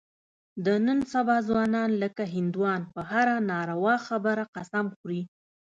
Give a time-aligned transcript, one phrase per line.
[0.65, 5.21] د نن سبا ځوانان لکه هندوان په هره ناروا خبره قسم خوري.